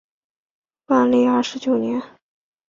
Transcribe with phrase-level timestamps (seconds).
[0.87, 2.15] 万历二十九年进士。